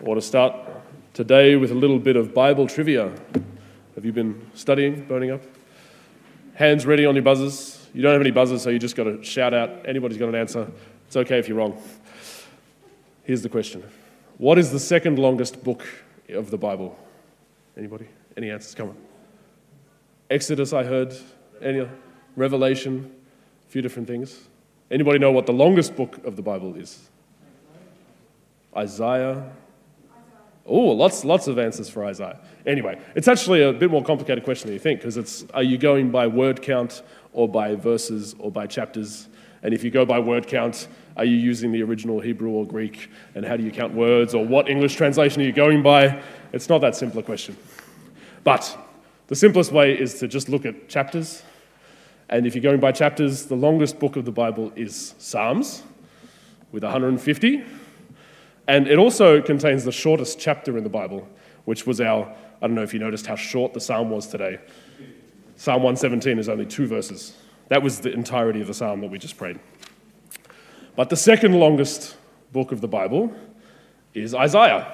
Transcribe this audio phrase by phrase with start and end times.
[0.00, 0.54] Want to start
[1.14, 3.10] today with a little bit of Bible trivia.
[3.94, 5.40] Have you been studying, burning up?
[6.54, 7.88] Hands ready on your buzzers.
[7.94, 9.88] You don't have any buzzers, so you just got to shout out.
[9.88, 10.70] Anybody's got an answer.
[11.06, 11.82] It's okay if you're wrong.
[13.24, 13.82] Here's the question
[14.36, 15.86] What is the second longest book
[16.28, 16.98] of the Bible?
[17.74, 18.06] Anybody?
[18.36, 18.74] Any answers?
[18.74, 18.96] Come on.
[20.28, 21.16] Exodus, I heard.
[21.62, 21.88] Any
[22.36, 23.10] Revelation,
[23.66, 24.40] a few different things.
[24.90, 27.08] Anybody know what the longest book of the Bible is?
[28.76, 29.52] Isaiah.
[30.66, 32.40] Oh, lots, lots of answers for Isaiah.
[32.66, 35.78] Anyway, it's actually a bit more complicated question than you think because it's are you
[35.78, 37.02] going by word count
[37.32, 39.28] or by verses or by chapters?
[39.62, 43.10] And if you go by word count, are you using the original Hebrew or Greek?
[43.34, 44.34] And how do you count words?
[44.34, 46.20] Or what English translation are you going by?
[46.52, 47.56] It's not that simple a question.
[48.44, 48.76] But
[49.28, 51.42] the simplest way is to just look at chapters.
[52.28, 55.82] And if you're going by chapters, the longest book of the Bible is Psalms
[56.72, 57.64] with 150.
[58.68, 61.28] And it also contains the shortest chapter in the Bible,
[61.64, 62.24] which was our,
[62.60, 64.58] I don't know if you noticed how short the psalm was today.
[65.56, 67.36] Psalm 117 is only two verses.
[67.68, 69.58] That was the entirety of the psalm that we just prayed.
[70.96, 72.16] But the second longest
[72.52, 73.34] book of the Bible
[74.14, 74.92] is Isaiah,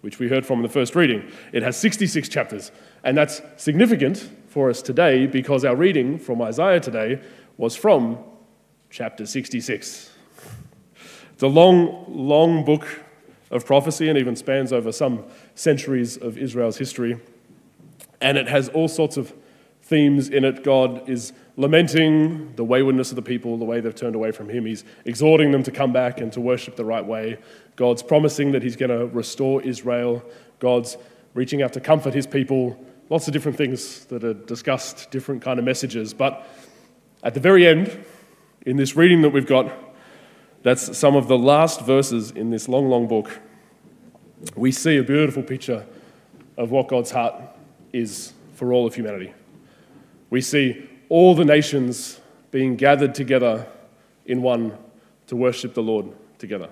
[0.00, 1.30] which we heard from in the first reading.
[1.52, 2.72] It has 66 chapters,
[3.04, 7.20] and that's significant for us today because our reading from Isaiah today
[7.58, 8.18] was from
[8.90, 10.15] chapter 66.
[11.36, 12.86] It's a long, long book
[13.50, 15.22] of prophecy and even spans over some
[15.54, 17.20] centuries of Israel's history.
[18.22, 19.34] And it has all sorts of
[19.82, 20.64] themes in it.
[20.64, 24.64] God is lamenting the waywardness of the people, the way they've turned away from Him.
[24.64, 27.36] He's exhorting them to come back and to worship the right way.
[27.76, 30.24] God's promising that He's going to restore Israel.
[30.58, 30.96] God's
[31.34, 32.82] reaching out to comfort His people.
[33.10, 36.14] Lots of different things that are discussed, different kind of messages.
[36.14, 36.48] But
[37.22, 38.06] at the very end,
[38.62, 39.70] in this reading that we've got,
[40.66, 43.38] that's some of the last verses in this long, long book.
[44.56, 45.86] We see a beautiful picture
[46.56, 47.40] of what God's heart
[47.92, 49.32] is for all of humanity.
[50.28, 53.64] We see all the nations being gathered together
[54.24, 54.76] in one
[55.28, 56.68] to worship the Lord together.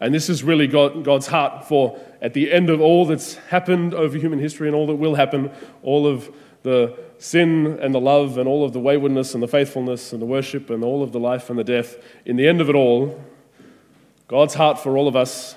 [0.00, 3.94] And this is really God, God's heart for, at the end of all that's happened
[3.94, 5.52] over human history and all that will happen,
[5.84, 6.28] all of
[6.62, 10.26] the sin and the love and all of the waywardness and the faithfulness and the
[10.26, 13.22] worship and all of the life and the death, in the end of it all,
[14.26, 15.56] God's heart for all of us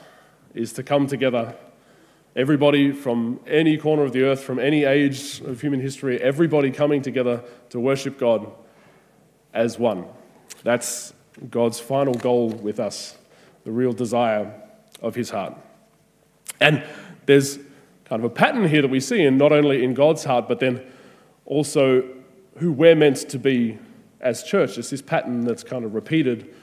[0.54, 1.56] is to come together.
[2.36, 7.02] Everybody from any corner of the earth, from any age of human history, everybody coming
[7.02, 8.50] together to worship God
[9.54, 10.06] as one.
[10.64, 11.14] That's
[11.50, 13.18] God's final goal with us,
[13.66, 14.54] the real desire
[15.02, 15.56] of his heart.
[16.62, 16.84] And
[17.26, 17.60] there's
[18.12, 20.60] kind of a pattern here that we see, and not only in God's heart, but
[20.60, 20.86] then
[21.46, 22.04] also
[22.58, 23.80] who we're meant to be
[24.20, 24.78] as church.
[24.78, 26.54] It's this pattern that's kind of repeated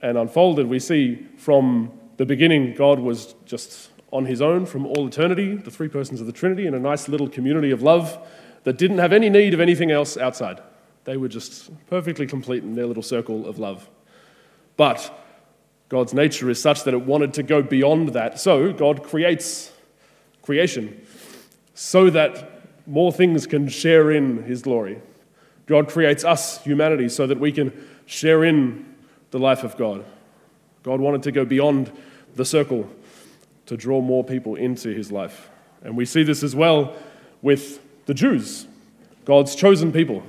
[0.00, 0.66] and unfolded.
[0.66, 5.70] We see from the beginning, God was just on his own from all eternity, the
[5.70, 8.26] three persons of the Trinity, in a nice little community of love
[8.64, 10.62] that didn't have any need of anything else outside.
[11.04, 13.90] They were just perfectly complete in their little circle of love.
[14.78, 15.12] But
[15.90, 18.40] God's nature is such that it wanted to go beyond that.
[18.40, 19.72] So God creates
[20.48, 20.98] creation
[21.74, 24.98] so that more things can share in his glory.
[25.66, 27.70] God creates us, humanity, so that we can
[28.06, 28.86] share in
[29.30, 30.06] the life of God.
[30.82, 31.92] God wanted to go beyond
[32.34, 32.88] the circle
[33.66, 35.50] to draw more people into his life.
[35.82, 36.96] And we see this as well
[37.42, 38.66] with the Jews,
[39.26, 40.22] God's chosen people.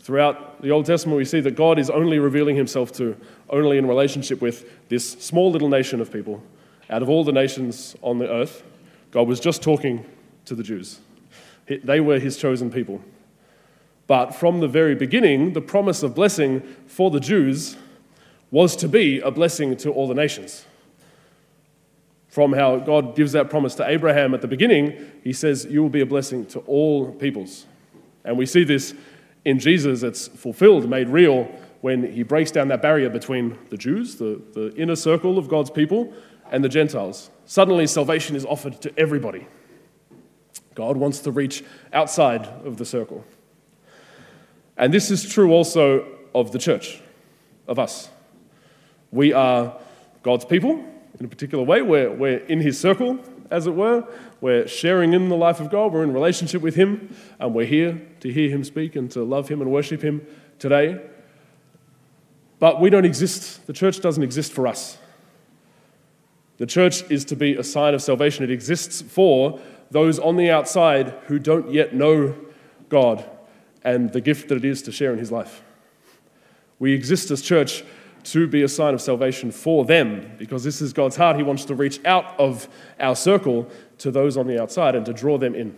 [0.00, 3.16] Throughout the Old Testament, we see that God is only revealing himself to,
[3.48, 6.42] only in relationship with this small little nation of people.
[6.90, 8.62] Out of all the nations on the earth,
[9.14, 10.04] God was just talking
[10.44, 10.98] to the Jews.
[11.68, 13.00] They were his chosen people.
[14.08, 17.76] But from the very beginning, the promise of blessing for the Jews
[18.50, 20.66] was to be a blessing to all the nations.
[22.26, 25.90] From how God gives that promise to Abraham at the beginning, he says, You will
[25.90, 27.66] be a blessing to all peoples.
[28.24, 28.94] And we see this
[29.44, 31.44] in Jesus, it's fulfilled, made real,
[31.82, 35.70] when he breaks down that barrier between the Jews, the, the inner circle of God's
[35.70, 36.12] people,
[36.54, 37.30] and the Gentiles.
[37.46, 39.48] Suddenly, salvation is offered to everybody.
[40.76, 43.24] God wants to reach outside of the circle.
[44.76, 47.00] And this is true also of the church,
[47.66, 48.08] of us.
[49.10, 49.76] We are
[50.22, 50.74] God's people
[51.18, 51.82] in a particular way.
[51.82, 53.18] We're, we're in His circle,
[53.50, 54.06] as it were.
[54.40, 55.92] We're sharing in the life of God.
[55.92, 57.16] We're in relationship with Him.
[57.40, 60.24] And we're here to hear Him speak and to love Him and worship Him
[60.60, 61.00] today.
[62.60, 64.98] But we don't exist, the church doesn't exist for us.
[66.58, 68.44] The church is to be a sign of salvation.
[68.44, 69.60] It exists for
[69.90, 72.36] those on the outside who don't yet know
[72.88, 73.28] God
[73.82, 75.62] and the gift that it is to share in His life.
[76.78, 77.84] We exist as church
[78.24, 81.36] to be a sign of salvation for them because this is God's heart.
[81.36, 82.68] He wants to reach out of
[82.98, 83.68] our circle
[83.98, 85.76] to those on the outside and to draw them in.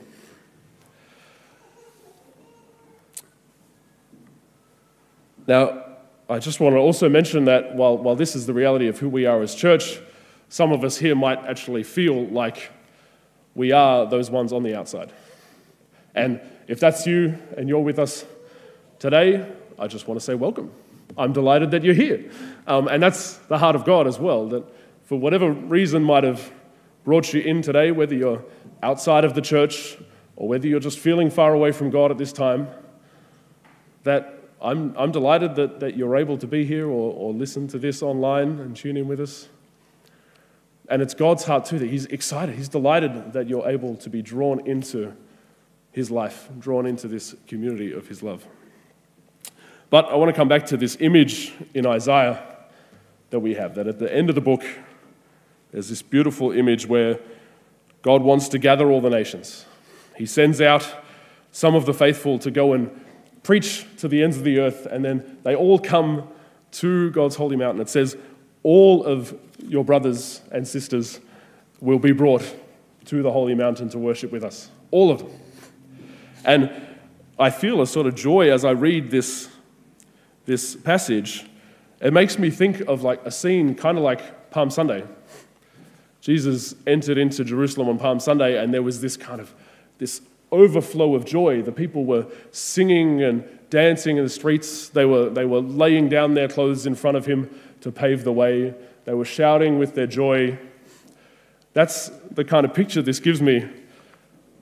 [5.46, 5.84] Now,
[6.28, 9.08] I just want to also mention that while, while this is the reality of who
[9.08, 10.00] we are as church,
[10.48, 12.70] some of us here might actually feel like
[13.54, 15.12] we are those ones on the outside.
[16.14, 18.25] And if that's you and you're with us
[18.98, 20.70] today, I just want to say welcome.
[21.19, 22.31] I'm delighted that you're here.
[22.66, 24.64] Um, and that's the heart of God as well, that
[25.04, 26.52] for whatever reason might have
[27.04, 28.44] brought you in today, whether you're
[28.82, 29.96] outside of the church
[30.34, 32.69] or whether you're just feeling far away from God at this time,
[34.02, 37.78] that I'm, I'm delighted that, that you're able to be here or, or listen to
[37.78, 39.49] this online and tune in with us.
[40.88, 44.22] And it's God's heart too that He's excited, He's delighted that you're able to be
[44.22, 45.12] drawn into
[45.92, 48.46] His life, drawn into this community of His love.
[49.90, 52.42] But I want to come back to this image in Isaiah
[53.30, 54.64] that we have, that at the end of the book,
[55.72, 57.18] there's this beautiful image where
[58.02, 59.66] God wants to gather all the nations.
[60.16, 60.86] He sends out
[61.50, 62.90] some of the faithful to go and
[63.42, 66.28] preach to the ends of the earth, and then they all come
[66.72, 67.80] to God's holy mountain.
[67.80, 68.16] It says,
[68.66, 69.32] All of
[69.62, 71.20] your brothers and sisters
[71.80, 72.42] will be brought
[73.04, 74.70] to the holy mountain to worship with us.
[74.90, 75.30] All of them.
[76.44, 76.72] And
[77.38, 79.48] I feel a sort of joy as I read this
[80.46, 81.46] this passage,
[82.00, 85.04] it makes me think of like a scene kind of like Palm Sunday.
[86.20, 89.54] Jesus entered into Jerusalem on Palm Sunday, and there was this kind of
[89.98, 91.62] this overflow of joy.
[91.62, 94.88] The people were singing and dancing in the streets.
[94.88, 97.48] They were, they were laying down their clothes in front of him
[97.86, 98.74] to pave the way.
[99.04, 100.58] They were shouting with their joy.
[101.72, 103.64] That's the kind of picture this gives me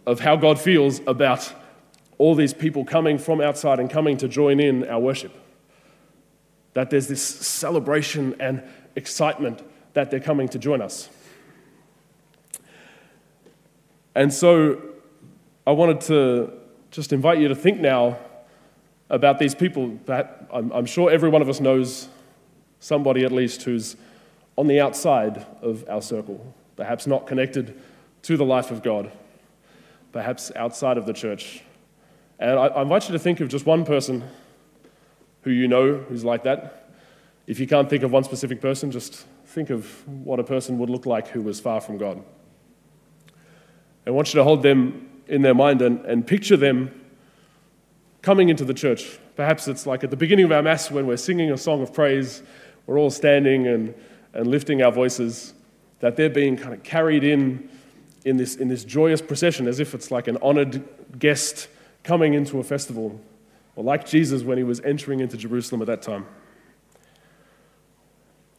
[0.04, 1.50] of how God feels about
[2.18, 5.32] all these people coming from outside and coming to join in our worship
[6.74, 8.62] that there's this celebration and
[8.94, 9.62] excitement
[9.94, 11.08] that they're coming to join us.
[14.14, 14.82] And so
[15.66, 16.52] I wanted to
[16.90, 18.18] just invite you to think now
[19.08, 22.10] about these people that I'm, I'm sure every one of us knows
[22.84, 23.96] somebody at least who's
[24.58, 27.80] on the outside of our circle, perhaps not connected
[28.20, 29.10] to the life of God,
[30.12, 31.62] perhaps outside of the church.
[32.38, 34.22] And I, I invite you to think of just one person
[35.44, 36.90] who you know who's like that.
[37.46, 40.90] If you can't think of one specific person, just think of what a person would
[40.90, 42.22] look like who was far from God.
[44.06, 47.00] I want you to hold them in their mind and, and picture them
[48.20, 49.18] coming into the church.
[49.36, 51.92] Perhaps it's like at the beginning of our Mass when we're singing a song of
[51.92, 52.42] praise,
[52.86, 53.94] we're all standing and,
[54.32, 55.54] and lifting our voices,
[56.00, 57.68] that they're being kind of carried in
[58.24, 60.82] in this, in this joyous procession as if it's like an honored
[61.18, 61.68] guest
[62.02, 63.20] coming into a festival
[63.76, 66.26] or like Jesus when he was entering into Jerusalem at that time.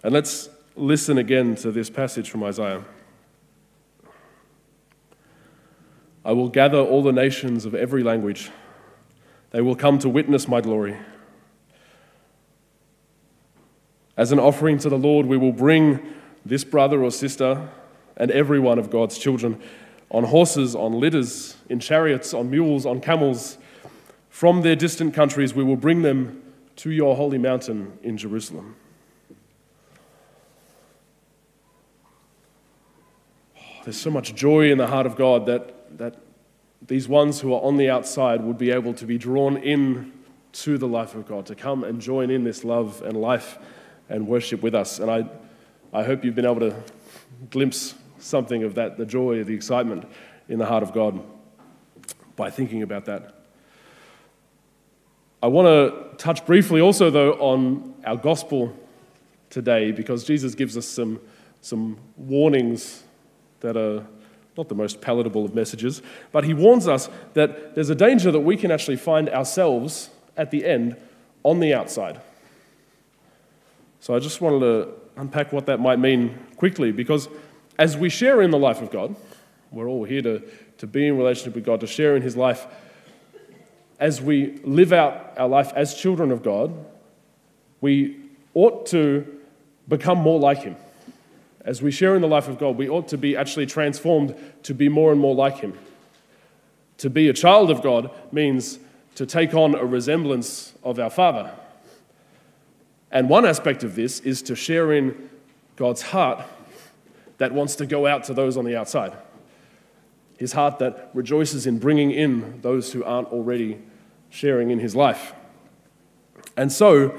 [0.03, 2.85] And let's listen again to this passage from Isaiah.
[6.23, 8.51] I will gather all the nations of every language.
[9.51, 10.97] They will come to witness my glory.
[14.17, 16.13] As an offering to the Lord, we will bring
[16.45, 17.69] this brother or sister
[18.17, 19.61] and every one of God's children
[20.09, 23.57] on horses, on litters, in chariots, on mules, on camels
[24.35, 26.43] from their distant countries, we will bring them
[26.75, 28.75] to your holy mountain in Jerusalem.
[33.57, 36.17] Oh, there's so much joy in the heart of God that, that
[36.85, 40.11] these ones who are on the outside would be able to be drawn in
[40.51, 43.57] to the life of God, to come and join in this love and life
[44.09, 44.99] and worship with us.
[44.99, 45.25] And I,
[45.93, 46.75] I hope you've been able to
[47.49, 50.05] glimpse something of that, the joy, the excitement
[50.49, 51.21] in the heart of God
[52.35, 53.35] by thinking about that.
[55.41, 58.75] I want to touch briefly also, though, on our gospel
[59.49, 61.19] today because Jesus gives us some,
[61.61, 63.03] some warnings
[63.59, 64.05] that are
[64.57, 68.39] not the most palatable of messages, but he warns us that there's a danger that
[68.39, 70.95] we can actually find ourselves at the end
[71.43, 72.19] on the outside.
[74.05, 77.27] So I just wanted to unpack what that might mean quickly because
[77.79, 79.15] as we share in the life of God,
[79.71, 80.43] we're all here to,
[80.77, 82.67] to be in relationship with God, to share in his life
[83.99, 86.71] as we live out our life as children of God,
[87.81, 88.15] we
[88.53, 89.25] ought to
[89.87, 90.75] become more like Him.
[91.61, 94.75] As we share in the life of God, we ought to be actually transformed to
[94.75, 95.73] be more and more like Him.
[96.99, 98.77] To be a child of God means
[99.15, 101.51] to take on a resemblance of our Father.
[103.15, 105.29] And one aspect of this is to share in
[105.77, 106.45] God's heart
[107.37, 109.13] that wants to go out to those on the outside
[110.37, 113.79] his heart that rejoices in bringing in those who aren't already
[114.29, 115.33] sharing in his life.
[116.57, 117.17] And so,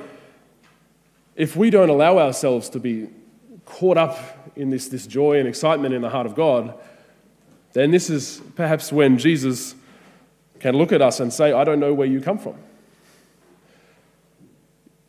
[1.34, 3.08] if we don't allow ourselves to be
[3.64, 6.74] caught up in this, this joy and excitement in the heart of God,
[7.72, 9.74] then this is perhaps when Jesus
[10.60, 12.56] can look at us and say, I don't know where you come from.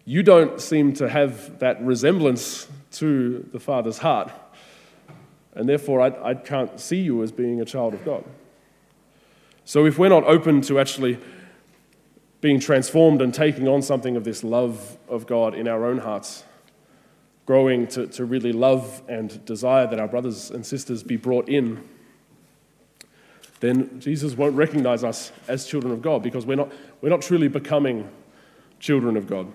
[0.08, 4.32] You don't seem to have that resemblance to the Father's heart,
[5.54, 8.24] and therefore I, I can't see you as being a child of God.
[9.66, 11.20] So if we're not open to actually
[12.40, 16.46] being transformed and taking on something of this love of God in our own hearts,
[17.46, 21.84] growing to, to really love and desire that our brothers and sisters be brought in,
[23.60, 26.72] then Jesus won't recognize us as children of God because we're not,
[27.02, 28.10] we're not truly becoming
[28.80, 29.52] children of God.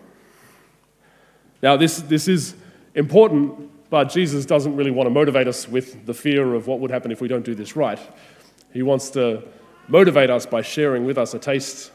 [1.62, 2.54] Now, this, this is
[2.94, 6.90] important, but Jesus doesn't really want to motivate us with the fear of what would
[6.90, 8.00] happen if we don't do this right.
[8.72, 9.44] He wants to
[9.86, 11.92] motivate us by sharing with us a taste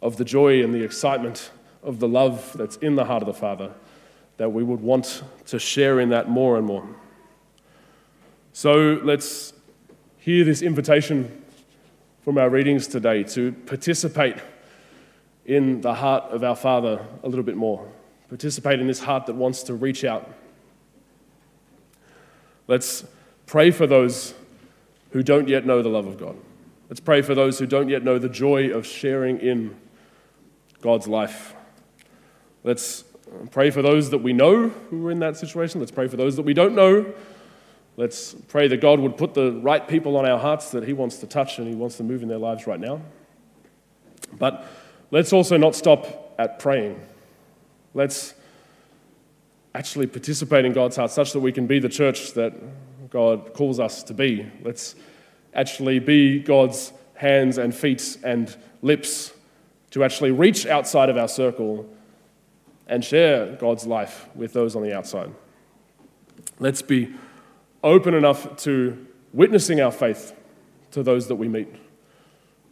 [0.00, 1.50] of the joy and the excitement
[1.82, 3.72] of the love that's in the heart of the Father,
[4.38, 6.86] that we would want to share in that more and more.
[8.52, 9.52] So let's
[10.18, 11.44] hear this invitation
[12.24, 14.36] from our readings today to participate
[15.44, 17.86] in the heart of our Father a little bit more.
[18.30, 20.32] Participate in this heart that wants to reach out.
[22.68, 23.04] Let's
[23.46, 24.34] pray for those
[25.10, 26.36] who don't yet know the love of God.
[26.88, 29.76] Let's pray for those who don't yet know the joy of sharing in
[30.80, 31.54] God's life.
[32.62, 33.02] Let's
[33.50, 35.80] pray for those that we know who are in that situation.
[35.80, 37.12] Let's pray for those that we don't know.
[37.96, 41.18] Let's pray that God would put the right people on our hearts that He wants
[41.18, 43.02] to touch and He wants to move in their lives right now.
[44.38, 44.64] But
[45.10, 47.00] let's also not stop at praying.
[47.94, 48.34] Let's
[49.74, 52.54] actually participate in God's heart such that we can be the church that
[53.10, 54.50] God calls us to be.
[54.62, 54.94] Let's
[55.54, 59.32] actually be God's hands and feet and lips
[59.90, 61.88] to actually reach outside of our circle
[62.86, 65.32] and share God's life with those on the outside.
[66.58, 67.12] Let's be
[67.82, 70.34] open enough to witnessing our faith
[70.92, 71.68] to those that we meet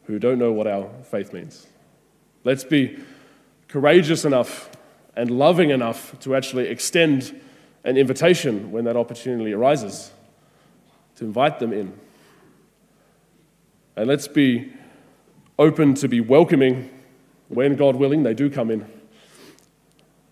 [0.05, 1.67] who don't know what our faith means.
[2.45, 2.99] Let's be
[3.69, 4.71] courageous enough
[5.19, 7.39] and loving enough to actually extend
[7.83, 10.13] an invitation when that opportunity arises,
[11.17, 11.93] to invite them in.
[13.97, 14.73] And let's be
[15.59, 16.89] open to be welcoming
[17.49, 18.87] when, God willing, they do come in.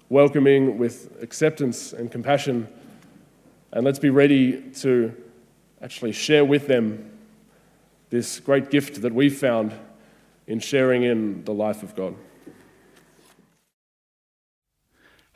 [0.09, 2.69] Welcoming with acceptance and compassion.
[3.73, 5.13] And let's be ready to
[5.83, 7.11] actually share with them
[8.11, 9.75] this great gift that we've found
[10.47, 12.15] in sharing in the life of God.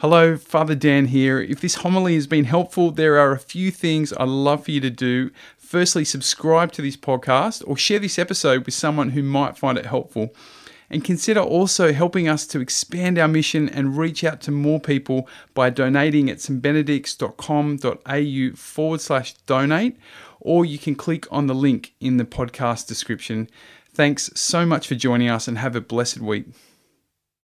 [0.01, 1.43] Hello, Father Dan here.
[1.43, 4.81] If this homily has been helpful, there are a few things I'd love for you
[4.81, 5.31] to do.
[5.59, 9.85] Firstly, subscribe to this podcast or share this episode with someone who might find it
[9.85, 10.35] helpful
[10.89, 15.29] and consider also helping us to expand our mission and reach out to more people
[15.53, 19.99] by donating at stbenedicts.com.au forward slash donate,
[20.41, 23.51] or you can click on the link in the podcast description.
[23.93, 26.47] Thanks so much for joining us and have a blessed week.